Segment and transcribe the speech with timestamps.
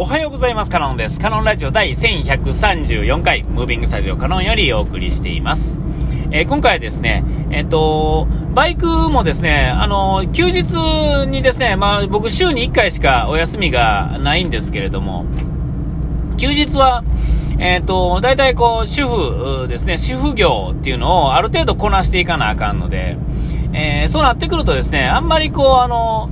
[0.00, 0.70] おはようございます。
[0.70, 1.18] カノンです。
[1.18, 5.76] カノンラジオ第1134回、ムービングスタジオカノンよりお送りしています。
[6.30, 15.26] えー、今回はですね、えっ、ー、と、バイクもですね、あの、休日にですね、まあ僕週に1回しかお休みがないんですけれども、
[16.36, 17.02] 休日は、
[17.58, 23.16] えっ、ー、と、大体こう、主婦ですね、主婦業っていうのをある程度こなしていかなあかんので、
[23.72, 26.30] えそうなってくるとですね、あんまりこう、あの、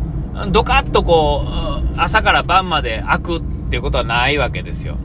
[0.53, 4.97] ドカッとこう、朝から晩まで開くっていうことはないわけですよ。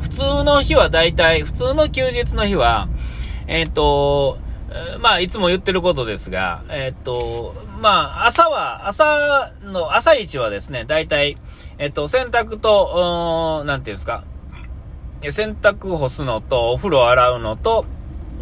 [0.00, 2.88] 普通の日は大体、普通の休日の日は、
[3.46, 4.38] えっ、ー、と、
[5.00, 11.36] まあ、いつも言ってることですが、えっ、ー、と、まあ、朝は、朝の、朝一はですね、大体、
[11.78, 14.24] えっ、ー、と、洗濯と、なんていうんですか、
[15.22, 17.86] 洗濯干すのと、お風呂洗うのと、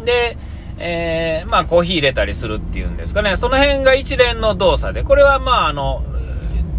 [0.03, 0.37] で、
[0.77, 6.03] えー、まあ、コーヒー入れたりするっていうんですかね、その辺が一連の動作で、これはまあ、あの、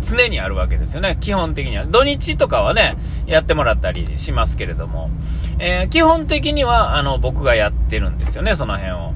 [0.07, 1.17] 常にあるわけですよね。
[1.21, 1.85] 基本的には。
[1.87, 2.95] 土日とかはね、
[3.27, 5.11] やってもらったりしますけれども、
[5.59, 9.13] えー、基本的には、あの、僕がやってるんですよね、その辺を。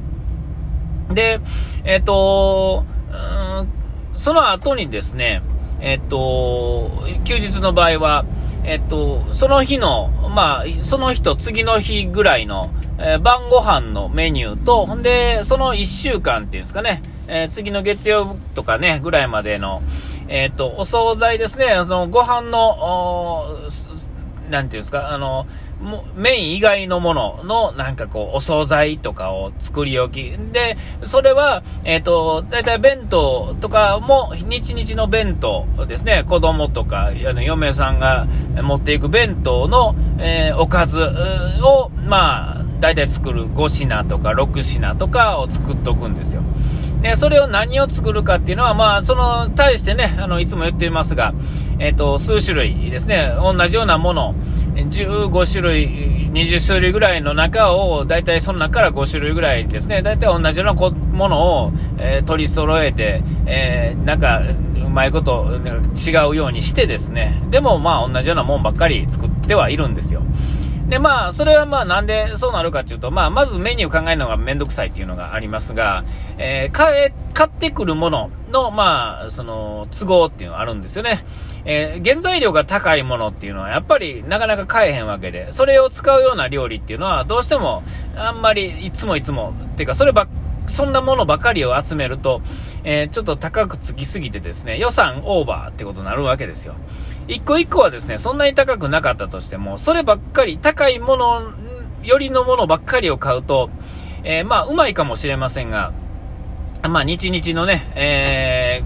[1.14, 1.40] で、
[1.84, 2.84] えっ、ー、と、
[4.14, 5.42] その後にですね、
[5.80, 6.90] えっ、ー、と、
[7.24, 8.24] 休日の場合は、
[8.64, 19.82] えっと、その日の、まあ、その日と次の日ぐらいの、えー、晩ご飯のメニューと、ほんで、その1週間っていうんですかね、えー、次の月曜とかね、ぐらいまでの、
[20.30, 23.48] えっ、と、お惣菜ですね、あの、ご飯の、
[24.48, 25.46] なんていうんですか、あの、
[26.14, 30.52] メイン以外のものの、なんかこう、お惣菜とかを作り置き。
[30.52, 38.28] で、それは、えっ、ー、と、だいたい弁当とかも、日々の弁当ですね、子供とか、あの、嫁さんが
[38.62, 41.00] 持っていく弁当の、えー、おかず
[41.60, 46.42] を、まあ、だいたい作る5品とか6品とかを作っとくんですよ。
[47.02, 51.32] で、それを何を作るかっていうのは、まあ、その、対してね、あの、いつも言っていますが、
[51.78, 54.34] えっ、ー、と、数種類ですね、同じようなもの、
[54.74, 55.88] 15種類、
[56.30, 64.42] 20種類ぐらいの中を、大体その中から5種類ぐらいですね、大体同じようなものを、えー、取り揃えて、えー、なんか、
[64.84, 65.46] うまいこと、
[65.96, 70.22] 違うようにしてですね、でもまあ、同じようなもんばっかり作ってはいるんですよ。
[70.90, 76.04] で、まあ、それはまあ、なんでそうなるかっていうと、まあ、まずメニュー考えるのがめんどくさいっていうのがありますが、
[76.36, 81.24] えー、買買ってくるものの、まあ、その、都合っていうのがあるんですよね。
[81.64, 87.84] えー、原材料が高いものっていうのは、やっぱりなかなか買えへんわけで、それを使うような料理っていうのは、どうしても、
[88.16, 90.26] あんまりいつもいつも、っていうか、それば
[90.70, 92.40] そんなものばかりを集めると、
[92.84, 96.74] えー、ちょっと高くつきすぎてですね、予算オーバーってことになるわけですよ。
[97.30, 101.52] 一個一個はですね、そんなに高くなかったとしても、そればっかり、高いもの
[102.02, 103.70] よりのものばっかりを買うと、
[104.24, 105.92] えー、まあ、うまいかもしれませんが、
[106.82, 108.82] まあ、日々のね、え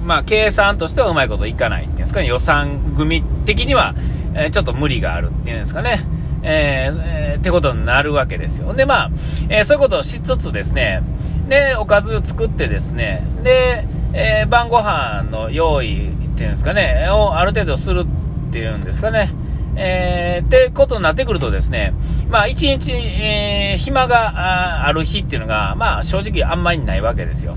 [0.00, 3.94] ー、まあ、計算としてはうまいこといかないっていうんですかね、予算組的には、
[4.34, 6.00] えー、ちょっと無理があるっていうんですかね。
[6.42, 8.72] えー、えー、ってことになるわけですよ。
[8.72, 9.10] で、まあ、
[9.50, 11.02] えー、そういうことをしつつですね、
[11.48, 18.04] で、おかず作ってですね、で、えー、晩ご飯の用意っていうんですかね、をある程度する
[18.48, 19.30] っていうんですかね、
[19.74, 21.94] えー、ってことになってくるとですね、
[22.30, 27.56] まあ、一日、えー、暇がある日っていうのが、まあ、正直あんまりないわけですよ。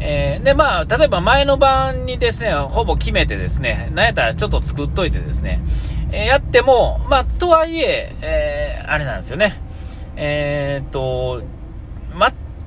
[0.00, 5.60] えー、で、まあ、例えば前の晩にですね、ほぼ決めてですね、なんやったらちょっと作っといてですね、
[6.10, 9.62] えー、やっても、まあ、とはいえ、えー、あれなんですよね。
[10.16, 11.42] えー、っと、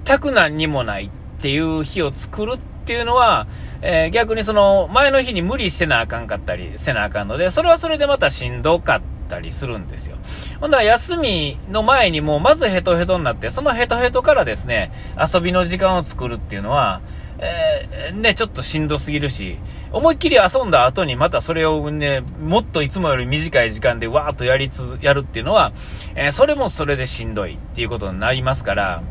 [0.06, 3.46] 全く何にもないっていう日を作るっていうのは、
[3.84, 10.18] えー、逆にその、前の日に無理してなあかんかったり、せなあかんので、それはそれでまたしんどかったりするんですよ。
[10.60, 17.02] ほんだら休みの前にもうまずヘトヘトになって、そのヘトヘトからですね、遊びの時間を作るっていうのは、
[17.38, 19.60] えー、ね、ちょっとしんどすぎるし、
[19.92, 25.74] 思いっきり遊んだ後にまたそれをね、もっといつもより短い時間でわーっとやりつ、やるっていうのは、
[26.16, 29.04] えー、それもそれでしんどいっていうことになりますから、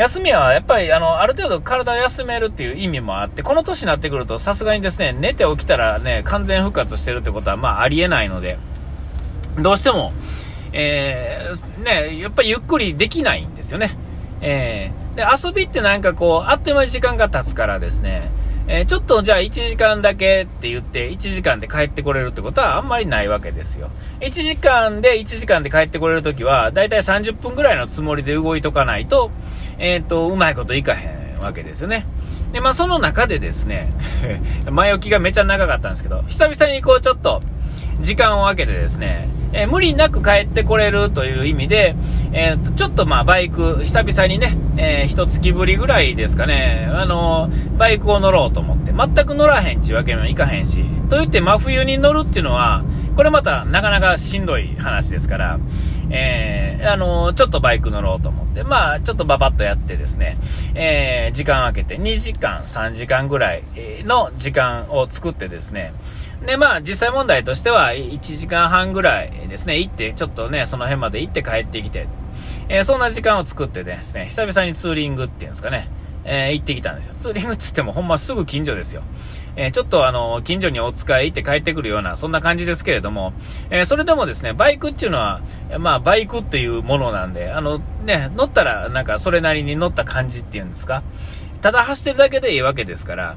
[0.00, 8.58] 休みはやっぱりあの、ある程度体を休めるっていう意味もあって、この年になってくるとさすがにですね、寝て起きたらね、完全復活してるってことはまあありえないので、
[9.58, 10.12] どうしても、
[10.72, 13.90] えー、ね、やっぱりゆっくりできないんですよね。
[14.40, 18.30] えー、で、遊びってなんかこう、あっという間に時間が経つからですね、
[18.68, 23.90] えー、ちょっとじゃあ1時間だけって言って1時間で帰ってこれるってことはあんまりないわけですよ。
[24.20, 29.32] 1時間で1時間で帰ってこれるときはだいたい30分ぐらいのつもりで動いとかないと、
[29.80, 32.06] えっ、ー、と、うまいこといかへんわけですよね。
[32.52, 33.92] で、まあその中でですね、
[34.70, 37.42] 前置きがめちゃ長かったんですけど、久々にこうちょっと
[38.00, 41.96] 時間を空けてですね、えー、無理なく帰ってこれるという意味で、
[42.32, 52.84] えー、ちょっとまあバイク、久々にね、えー、一月ぶりぐらいですかね、あのー、バイクを乗ろうと思って、全く乗らへんちゅうわけにはいかへんし、と言って真冬に乗るっていうのは、
[53.16, 55.58] これまたなかなかしんどい話ですから、
[56.10, 60.36] えー、あのちょっとバイク乗ろうと思って、まあ、ちょっとババッとやってですね、
[60.74, 63.62] えー、時間空けて2時間、3時間ぐらい
[64.04, 65.92] の時間を作ってですね、
[66.44, 72.08] で、まあ、実際問題としては、1時間半ぐらいですね、行って、ちょっとね、その辺まで行って帰ってきて、
[72.68, 75.88] えー、そんな時間を作ってですね、久々にツーリングっていうんですかね、
[76.24, 77.14] えー、行ってきたんですよ。
[77.16, 79.02] ツーリングっつってもほんますぐ近所ですよ。
[79.56, 83.32] えー、ちょっとあの、近所にお使い行って帰ってくるような、そんな感じですけれども、
[83.70, 85.40] えー、それでもですね、バイクっていうのは、
[85.78, 91.02] まあ、バイクっていうものなんで、あの、ね、乗ったらなんかそれなりに乗った感じっていうんですか、
[91.60, 93.36] ただ走ってるだけでいいわけですから、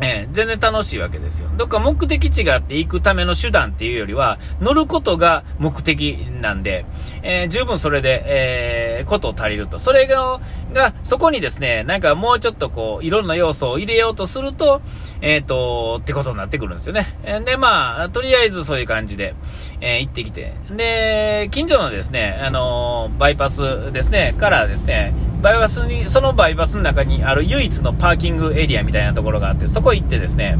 [0.00, 1.50] えー、全然楽しいわけですよ。
[1.56, 6.86] どっか目的地があって行くための手段っていうよりは、乗ることが目的なんで、
[7.22, 9.78] えー、十分それで、えー、ことを足りると。
[9.78, 10.40] それが、
[10.72, 14.80] が、そこにですね、なんかもうちょっとこう、いろんな要素を入れようとすると、
[15.20, 17.18] えっ、ー、と、ってことになってくるんですよね。
[17.44, 19.34] で、まあ、とりあえずそういう感じで、
[19.80, 20.54] えー、行ってきて。
[20.70, 30.58] で、近所のですね、あのバイパスですね、からですね、バイパスに、そのバイパスの中にある唯一のパーキングエリアみたいなところがあって、そこ行ってですね、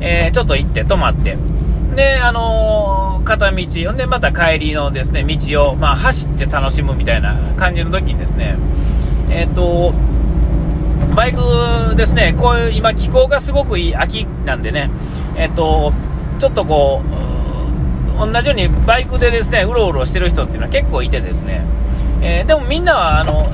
[0.00, 1.36] えー、ちょっと行って泊まって、
[1.94, 8.56] で、あのー、片道、んでまた帰りのですね、道を、まあ、走って楽しむみたいな感じの時にですね、
[9.30, 9.92] えっ、ー、と、
[11.16, 14.90] バイクですね、こういう、今気候がすごくいい秋なんでね、
[15.36, 15.92] えっ、と、
[16.38, 21.64] ちょっとこう、同じようにバイクでですね、うろうろしてる人っていうのは結構いてですね、
[22.22, 23.46] えー、でもみんなはあの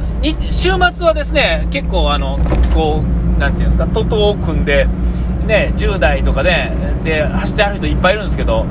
[0.50, 2.38] 週末はですね結構あの
[2.74, 3.02] こ
[3.36, 4.86] うなていうんですか徒党を組んで、
[5.46, 6.72] ね、10代とかで
[7.04, 8.66] で走ってある人いっぱいいるんですけど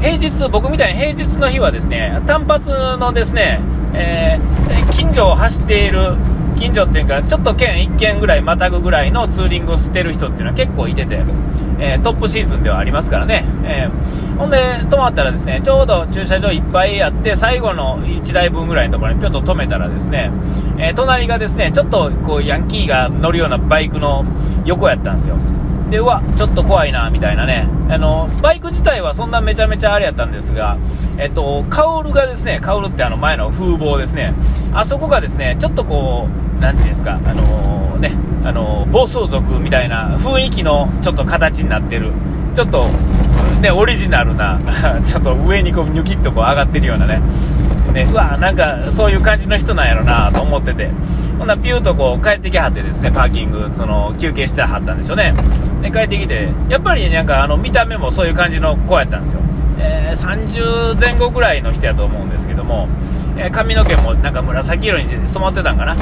[0.00, 3.60] 平日僕みたいに平日の日はですね単発のですね、
[3.94, 6.16] えー、近所を走っている
[6.58, 11.22] 近所っていうかちょっと県1軒ぐらいまたぐぐらいのツーリングをしてる人っていうのは結構いてて、
[11.78, 14.56] えー、トップシーズンではありますからね、えー、ほんで
[14.88, 20.30] 止まったらですねちょうど駐車場いっぱいあって最後の1台分ぐらいのところにぴょんと止めたらですね、
[20.78, 24.24] えー、隣がですねちょっとこうヤンキーが乗るようなバイクの
[24.64, 25.36] 横やったんですよ。
[25.90, 27.68] で、うわ、ちょっと怖いな、みたいなね。
[27.88, 30.76] あの、バイク自体はそんなめちゃめちゃあれやったんですが、
[31.18, 34.34] えっと、カウルがですね、カウルってあの前の風貌ですね。
[34.72, 36.28] あそこがですね、ちょっとこ
[36.58, 38.12] う、なんていうんですか、あのー、ね、
[38.44, 42.12] あのー、暴走族みたいな雰囲気のちょっと形になってる。
[42.56, 42.86] ちょっと、
[43.60, 44.58] ね、オリジナルな、
[45.06, 47.20] ちょっと上にこう、ニョキッとこう上がってるようなね。
[47.92, 50.90] ね、うわ、なんかそういう感じの人なんやろなと思ってて。
[51.38, 55.34] ほんなピューとこう帰ってきはってですね、パーキング、その休憩してはったんでしょうね。
[55.82, 59.40] で、帰ってきて、やっぱりなんかあの見た目もそういう感じの子やったんですよ。
[59.78, 62.88] えー、30前後ぐらいの人やと思うんですけども、
[63.36, 65.96] えー、髪の毛もなんか紫色に染まってたんかな。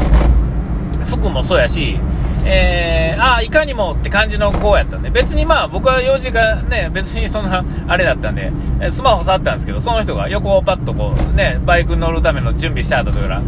[1.07, 1.99] 服もそうやし、
[2.47, 8.53] えー、ああ、いかにもって感じの子やったんで、別にまあ僕は用事がね、別にそんなあれだったんで、
[8.91, 13.43] スマホ触ったんですけど、その人が横をパッとこうね、バイク乗るための準備してあったというら、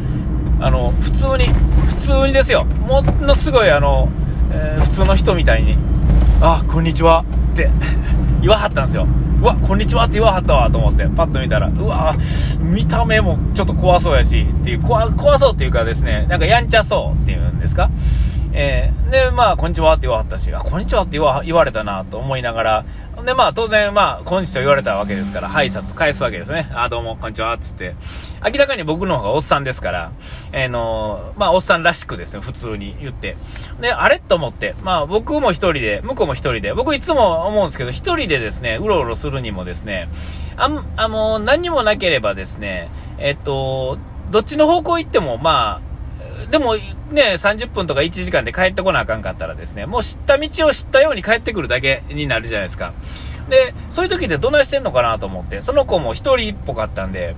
[0.61, 1.47] あの、普通に、
[1.87, 4.09] 普通にですよ、ものすごいあの、
[4.53, 5.77] えー、普通の人みたいに、
[6.41, 7.71] あ、こんにちはって
[8.41, 9.07] 言わはったんですよ。
[9.41, 12.15] うわ、こんにちはって言わはったわと思って、パッと見たら、うわ、
[12.61, 17.91] 見た目もちょっと怖そうやし、っていう、怖怖そうっていうかですね、なんかやんちゃそうっていうんですか？
[18.59, 22.85] えー、で、まあ、こんにちはって言わはったし、あ、こんにちはって言わ言われたなと思いながら、
[23.27, 26.71] で、まあ、当然、まあ、こんにちは言われたわけですから、挨拶返すわけですね。
[26.73, 27.97] あ、どうも、こんにちは、つって。
[28.45, 30.13] 明らかに僕の方がおっさんですから、
[30.53, 33.37] えー、のまあ、おっさんらしくですね、普通に言って。
[33.81, 40.09] で、あれと思って、まあ、僕も一人で、向こうも一人で、僕いつも思うんですけど、一人でですね、うろうろするにもですね、
[40.57, 43.99] あんあの、何もなければですね、えっと、
[44.31, 45.86] どっちの方向行っても、まあ、
[46.51, 46.83] でもね、
[47.37, 52.93] 30分とか1時間で帰ってこなあかんかったらですね、もう知った道を知ったように帰ってくるだけになるじゃないですか。
[53.49, 57.35] で、そういう時ってどないしてんのかなと思って、その子も一人っぽかったんで、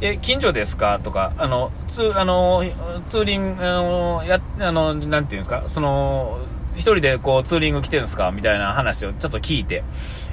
[0.00, 1.00] え、近所ですか？
[1.02, 2.62] とか、あの、ツあの、
[3.08, 6.38] ツーリング、あの、や、あの、なんていうんですか、その、
[6.76, 8.30] 一人でこうツーリング来てるんですか？
[8.30, 9.82] みたいな話をちょっと聞いて、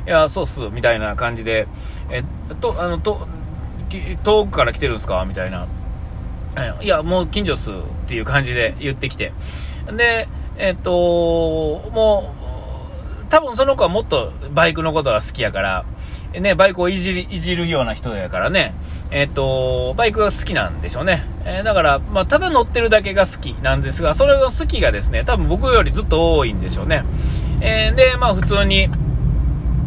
[0.05, 1.67] いや、そうっす、みたいな感じで、
[2.11, 2.23] え、
[2.61, 3.27] と、あの、と、
[4.23, 5.25] 遠くから来てるんですか？
[5.27, 5.65] みたいな。
[6.81, 7.71] いや、もう近所っす。
[8.05, 9.33] っていう感じで言ってきて。
[9.95, 10.91] で、えっと、
[11.91, 15.85] もう、多分その子はもっとバイクのことが好きやから、
[16.39, 18.73] ね、バイクをいじり、いじるような人やからね、
[19.09, 21.25] えっと、バイクが好きなんでしょうね。
[21.45, 27.03] えー、だから、まあ、ただ乗ってるだけが好きなんですが、それの好きがですね、多分僕よりずっと多いんでしょうね。
[27.61, 28.89] えー、で、まあ、普通に、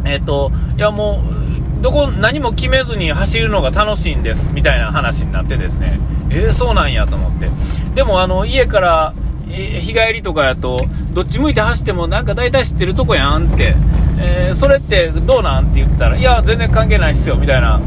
[0.05, 1.38] えっと、いやもう、
[1.81, 7.49] どこ、何も決めずに走るのが楽しいんです、みたいな話になってですね、えー、そうなんやと思って。
[7.95, 9.13] でも、あの、家から、
[9.47, 10.79] 日帰りとかやと、
[11.13, 13.75] どっち向いて走ってもなんか大体知ってるとこやんって、
[14.19, 17.79] えー、それってどうなんって言ったら、いや、全然関係ないっすよ、みたいな。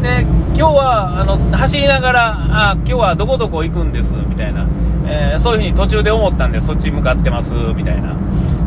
[0.00, 0.20] で、
[0.56, 4.66] 今日は、あの、走りながら、あ、今日はどこどこ行くんです、みたいな。
[5.06, 8.14] えー、そういう風に途中で思ったんで、そっち向かってます、みたいな。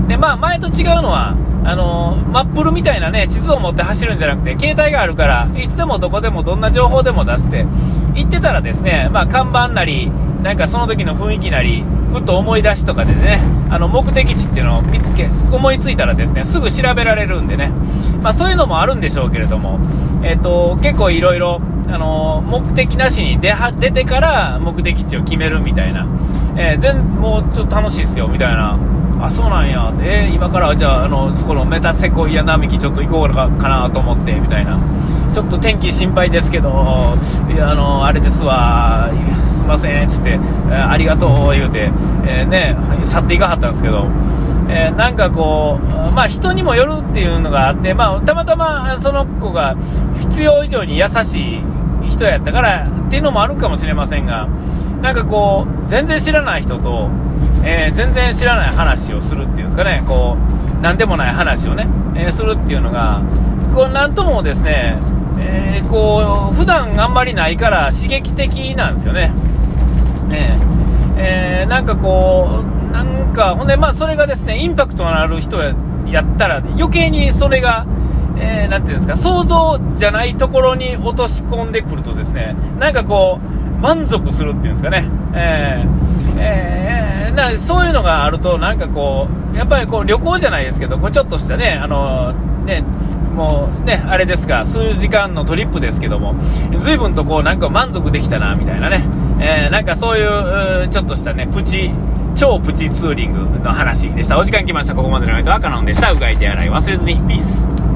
[0.08, 7.66] で、まあ、前と違うのは、あのマップルみたいなね、地図を持って走るんじゃなくて、携帯があるから、いつでもどこでもどんな情報でも出して、
[8.16, 10.10] 行ってたらですね、まあ、看板なり、
[10.44, 11.84] なんかその時の雰囲気なり、
[12.14, 17.72] ふと思い出しとかでね、あの目的地っていうのを見つけ、思いついたらですね、すぐ調べられるんでね、
[18.24, 19.80] まあ、そういうのもあるんでしょうけれども、
[20.24, 26.06] えっ、ー、と、結構いろいろ、あの目的なしに出は出てから目的地を決めるみたいな、
[26.58, 28.78] えー、全もうちょっと楽しいっすよみたいな。
[29.20, 29.92] あそうなんや。
[30.00, 34.80] えー、今からじゃああのそこのメタセコイア並木ちょっと行こうかなと思ってみたいな。
[35.34, 37.16] ちょっと天気心配ですけど
[37.54, 39.10] いやあのあれですわ。
[39.48, 41.92] すいませんっつって、えー、ありがとう言うて、
[42.26, 44.08] えー、ね去っていかはったんですけど。
[44.70, 49.78] えー、なんかこう、まあ人にもよるっていうのがあって、まあたまたまその子が
[50.20, 54.50] 必要以上に優しい人やったからっていうのもあるかもしれませんが、
[55.02, 57.10] なんかこう、全然知らない人と、
[57.70, 60.38] えー、全然知らない話をするっていうんですかね、こ
[60.80, 63.22] う、なんでもない話をね、えー、するっていうのが、
[63.76, 64.98] こう、なんともですね、
[65.38, 69.34] えー、こう、普段あんまりないから刺激的なんですよね。
[70.30, 70.58] ね
[71.18, 77.86] えー、なんかこう、なんか、ほんで、まあ、それがですね、インパクトのある人やったら、余計にそれが、
[78.40, 83.40] えー、なんていうんですか、想像じゃないところに落とし込んでくるとですね、なんかこ
[83.78, 86.08] う、満足するっていうんですかね、えー、
[86.40, 86.97] えー、
[87.38, 92.34] なそういうのがあると、なんかこう、やっぱりこう旅行じゃないですけど、こうちょっとしたね、あの
[92.66, 92.84] ね、
[93.34, 96.36] もうね、あれですが、数時間のトリップですけども、
[96.80, 99.04] 随分とこう、なんか満足できたな、みたいなね、
[99.40, 101.92] えー、なんかそういう、ちょっとしたね、プチ、
[102.36, 104.38] 超プチツーリングの話でした。
[104.38, 104.96] お時間来ました。
[104.96, 106.12] ここまでの相手はカノンでした。
[106.12, 107.16] うがい手洗い忘れずに。
[107.28, 107.87] ピース。